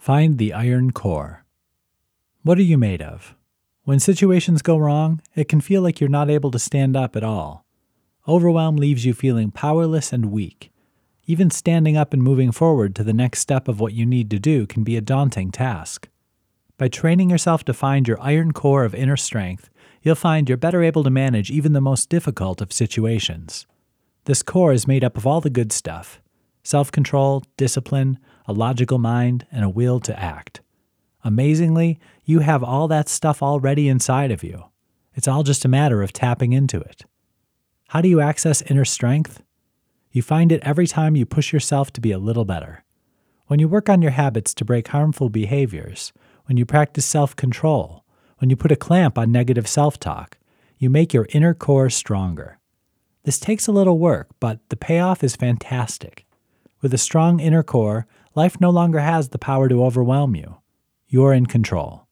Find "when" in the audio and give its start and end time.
3.84-4.00, 43.46-43.60, 46.46-46.56, 48.38-48.48